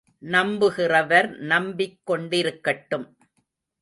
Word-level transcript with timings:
நம்புகிறவர் 0.21 1.37
நம்பிக் 1.43 1.99
கொண்டிருக்கட்டும். 2.05 3.07